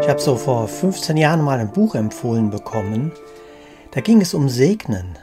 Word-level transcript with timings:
Ich 0.00 0.08
habe 0.08 0.20
so 0.20 0.36
vor 0.36 0.68
15 0.68 1.16
Jahren 1.16 1.42
mal 1.42 1.58
ein 1.58 1.72
Buch 1.72 1.94
empfohlen 1.94 2.50
bekommen. 2.50 3.12
Da 3.90 4.00
ging 4.00 4.20
es 4.20 4.34
um 4.34 4.48
Segnen. 4.48 5.18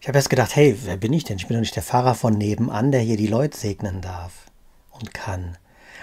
Ich 0.00 0.08
habe 0.08 0.18
erst 0.18 0.30
gedacht, 0.30 0.54
hey, 0.54 0.76
wer 0.84 0.96
bin 0.96 1.12
ich 1.12 1.24
denn? 1.24 1.36
Ich 1.36 1.46
bin 1.46 1.56
doch 1.56 1.60
nicht 1.60 1.76
der 1.76 1.82
Pfarrer 1.82 2.14
von 2.14 2.34
nebenan, 2.34 2.92
der 2.92 3.00
hier 3.00 3.16
die 3.16 3.26
Leute 3.26 3.56
segnen 3.56 4.00
darf 4.00 4.32
und 4.90 5.14
kann. 5.14 5.58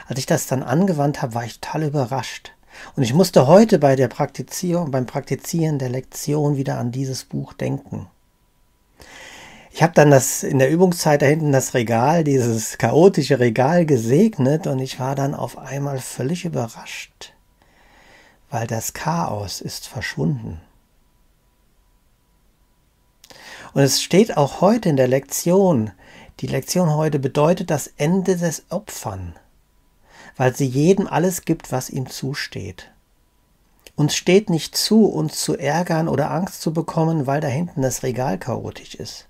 Als 0.08 0.20
ich 0.20 0.26
das 0.26 0.48
dann 0.48 0.64
angewandt 0.64 1.22
habe, 1.22 1.36
war 1.36 1.46
ich 1.46 1.60
total 1.60 1.84
überrascht. 1.84 2.52
Und 2.96 3.04
ich 3.04 3.14
musste 3.14 3.48
heute 3.48 3.80
bei 3.80 3.96
der 3.96 4.08
Praktizierung, 4.08 4.92
beim 4.92 5.06
Praktizieren 5.06 5.80
der 5.80 5.90
Lektion 5.90 6.58
wieder 6.58 6.78
an 6.80 6.92
dieses 6.92 7.24
Buch 7.24 7.54
denken. 7.54 8.08
Ich 9.72 9.82
habe 9.82 9.94
dann 9.94 10.12
das 10.12 10.44
in 10.44 10.60
der 10.60 10.70
Übungszeit 10.70 11.24
da 11.24 11.26
hinten 11.26 11.52
das 11.52 11.74
Regal, 11.74 12.24
dieses 12.24 12.78
chaotische 12.78 13.40
Regal 13.40 13.88
gesegnet 13.88 14.68
und 14.68 14.80
ich 14.80 15.00
war 15.00 15.16
dann 15.16 15.34
auf 15.34 15.58
einmal 15.58 15.98
völlig 15.98 16.46
überrascht, 16.46 17.33
weil 18.54 18.68
das 18.68 18.94
Chaos 18.94 19.62
ist 19.62 19.88
verschwunden. 19.88 20.62
Und 23.74 23.82
es 23.82 24.04
steht 24.04 24.38
auch 24.38 24.62
heute 24.62 24.90
in 24.90 24.96
der 24.96 25.08
Lektion, 25.08 25.92
die 26.40 26.46
Lektion 26.46 26.92
heute 26.94 27.18
bedeutet 27.18 27.72
das 27.72 27.88
Ende 27.98 28.38
des 28.38 28.66
Opfern, 28.70 29.36
weil 30.38 30.56
sie 30.56 30.68
jedem 30.68 31.08
alles 31.08 31.46
gibt, 31.46 31.72
was 31.72 31.90
ihm 31.90 32.08
zusteht. 32.08 32.92
Uns 33.96 34.16
steht 34.16 34.52
nicht 34.52 34.78
zu, 34.78 35.08
uns 35.08 35.42
zu 35.42 35.58
ärgern 35.58 36.08
oder 36.08 36.30
Angst 36.30 36.62
zu 36.62 36.74
bekommen, 36.74 37.26
weil 37.26 37.42
da 37.42 37.48
hinten 37.48 37.82
das 37.82 38.04
Regal 38.04 38.38
chaotisch 38.38 38.94
ist. 38.94 39.28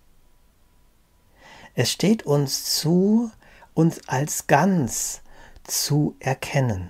Es 1.76 1.90
steht 1.90 2.24
uns 2.24 2.76
zu, 2.76 3.32
uns 3.74 4.02
als 4.10 4.48
ganz 4.48 5.22
zu 5.64 6.18
erkennen. 6.20 6.90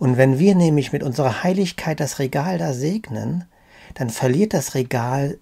Und 0.00 0.16
wenn 0.16 0.40
wir 0.40 0.56
nämlich 0.56 0.92
mit 0.92 1.04
unserer 1.04 1.44
Heiligkeit 1.44 2.00
das 2.00 2.18
Regal 2.18 2.58
da 2.58 2.72
segnen, 2.72 3.44
dann 3.94 4.10
verliert 4.10 4.52
das 4.52 4.74
Regal 4.74 5.38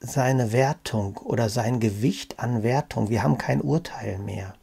seine 0.00 0.50
Wertung 0.50 1.16
oder 1.18 1.48
sein 1.48 1.78
Gewicht 1.78 2.40
an 2.40 2.64
Wertung. 2.64 3.08
Wir 3.08 3.22
haben 3.22 3.38
kein 3.38 3.60
Urteil 3.60 4.18
mehr. 4.18 4.54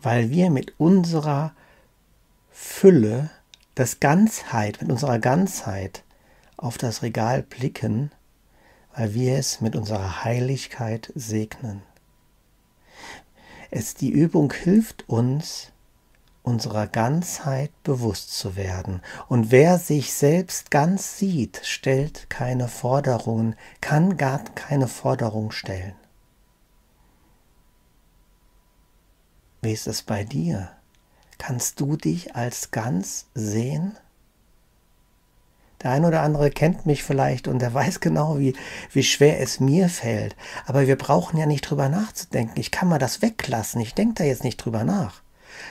Weil 0.00 0.30
wir 0.30 0.48
mit 0.48 0.72
unserer 0.80 1.52
Fülle, 2.50 3.28
das 3.74 4.00
Ganzheit, 4.00 4.80
mit 4.80 4.90
unserer 4.90 5.18
Ganzheit 5.18 6.04
auf 6.56 6.78
das 6.78 7.02
Regal 7.02 7.42
blicken 7.42 8.10
weil 8.94 9.14
wir 9.14 9.38
es 9.38 9.60
mit 9.60 9.74
unserer 9.76 10.24
Heiligkeit 10.24 11.12
segnen. 11.14 11.82
Es 13.70 13.94
die 13.94 14.10
Übung 14.10 14.52
hilft 14.52 15.08
uns, 15.08 15.72
unserer 16.42 16.86
Ganzheit 16.86 17.70
bewusst 17.82 18.36
zu 18.36 18.56
werden. 18.56 19.00
Und 19.28 19.50
wer 19.50 19.78
sich 19.78 20.12
selbst 20.12 20.70
ganz 20.70 21.18
sieht, 21.18 21.60
stellt 21.64 22.28
keine 22.30 22.68
Forderungen, 22.68 23.54
kann 23.80 24.16
gar 24.16 24.44
keine 24.54 24.88
Forderung 24.88 25.52
stellen. 25.52 25.94
Wie 29.62 29.72
ist 29.72 29.86
es 29.86 30.02
bei 30.02 30.24
dir? 30.24 30.70
Kannst 31.38 31.80
du 31.80 31.96
dich 31.96 32.34
als 32.34 32.72
ganz 32.72 33.26
sehen? 33.34 33.96
Der 35.82 35.92
ein 35.92 36.04
oder 36.04 36.22
andere 36.22 36.50
kennt 36.50 36.86
mich 36.86 37.02
vielleicht 37.02 37.46
und 37.46 37.60
der 37.60 37.74
weiß 37.74 38.00
genau, 38.00 38.38
wie, 38.38 38.54
wie 38.90 39.04
schwer 39.04 39.40
es 39.40 39.60
mir 39.60 39.88
fällt. 39.88 40.36
Aber 40.66 40.86
wir 40.86 40.96
brauchen 40.96 41.38
ja 41.38 41.46
nicht 41.46 41.62
drüber 41.62 41.88
nachzudenken. 41.88 42.58
Ich 42.58 42.72
kann 42.72 42.88
mal 42.88 42.98
das 42.98 43.22
weglassen. 43.22 43.80
Ich 43.80 43.94
denke 43.94 44.14
da 44.14 44.24
jetzt 44.24 44.44
nicht 44.44 44.56
drüber 44.58 44.82
nach. 44.82 45.22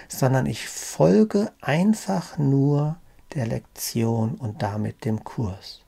Sondern 0.07 0.45
ich 0.45 0.67
folge 0.67 1.51
einfach 1.61 2.37
nur 2.37 2.97
der 3.33 3.47
Lektion 3.47 4.35
und 4.35 4.61
damit 4.61 5.05
dem 5.05 5.23
Kurs. 5.23 5.81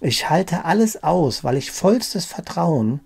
Ich 0.00 0.30
halte 0.30 0.64
alles 0.64 1.02
aus, 1.02 1.44
weil 1.44 1.56
ich 1.56 1.70
vollstes 1.70 2.24
Vertrauen 2.24 3.00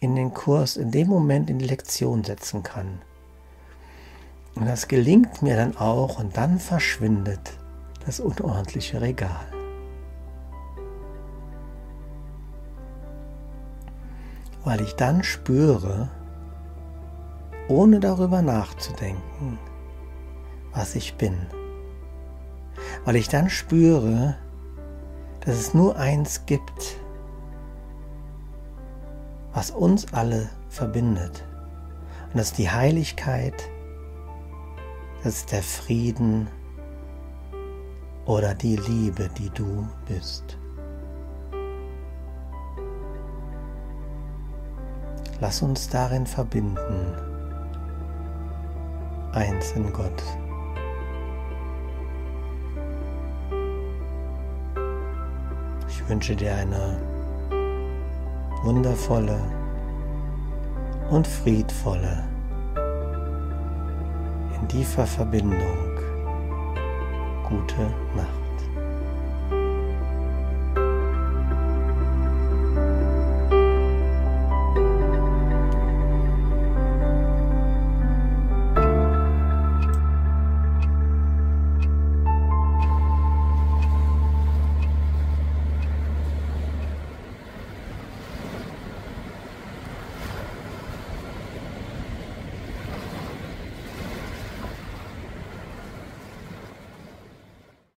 in 0.00 0.14
den 0.16 0.32
Kurs, 0.34 0.76
in 0.76 0.90
dem 0.90 1.08
Moment 1.08 1.50
in 1.50 1.58
die 1.58 1.66
Lektion 1.66 2.24
setzen 2.24 2.62
kann. 2.62 3.00
Und 4.54 4.66
das 4.66 4.88
gelingt 4.88 5.42
mir 5.42 5.56
dann 5.56 5.76
auch 5.76 6.18
und 6.18 6.36
dann 6.36 6.58
verschwindet 6.58 7.52
das 8.04 8.20
unordentliche 8.20 9.00
Regal. 9.00 9.46
weil 14.66 14.80
ich 14.80 14.96
dann 14.96 15.22
spüre, 15.22 16.08
ohne 17.68 18.00
darüber 18.00 18.42
nachzudenken, 18.42 19.58
was 20.72 20.94
ich 20.94 21.14
bin. 21.16 21.46
Weil 23.04 23.16
ich 23.16 23.28
dann 23.28 23.50
spüre, 23.50 24.36
dass 25.40 25.56
es 25.56 25.74
nur 25.74 25.96
eins 25.96 26.46
gibt, 26.46 26.98
was 29.52 29.70
uns 29.70 30.12
alle 30.12 30.50
verbindet. 30.68 31.44
Und 32.26 32.38
das 32.38 32.48
ist 32.48 32.58
die 32.58 32.70
Heiligkeit, 32.70 33.54
das 35.22 35.38
ist 35.38 35.52
der 35.52 35.62
Frieden 35.62 36.48
oder 38.26 38.54
die 38.54 38.76
Liebe, 38.76 39.30
die 39.38 39.50
du 39.50 39.88
bist. 40.06 40.58
Lass 45.40 45.62
uns 45.62 45.88
darin 45.88 46.26
verbinden. 46.26 47.25
Eins 49.36 49.72
in 49.72 49.92
Gott. 49.92 50.22
Ich 55.90 56.08
wünsche 56.08 56.34
dir 56.34 56.54
eine 56.54 56.96
wundervolle 58.64 59.38
und 61.10 61.26
friedvolle, 61.26 62.24
in 64.58 64.68
tiefer 64.68 65.04
Verbindung 65.04 65.98
gute 67.46 67.92
Nacht. 68.16 68.45